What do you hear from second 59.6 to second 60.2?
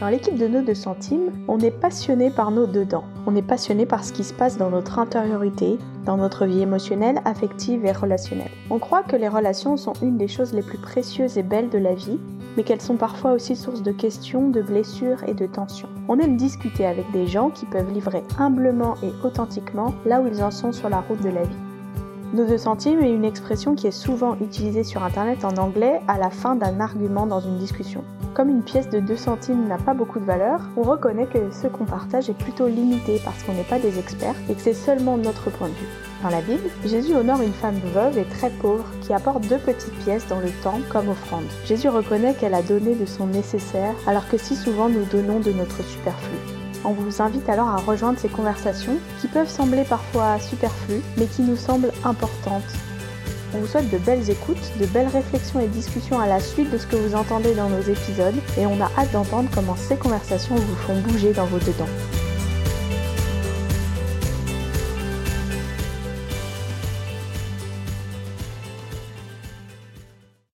ces